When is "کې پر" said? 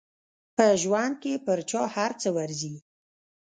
1.21-1.59